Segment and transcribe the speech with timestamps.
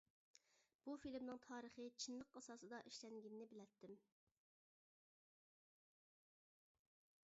[0.87, 3.95] بۇ فىلىمنىڭ تارىخى چىنلىق ئاساسىدا ئىشلەنگىنىنى بىلەتتىم.